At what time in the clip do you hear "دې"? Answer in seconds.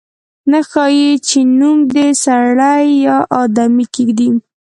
1.95-2.07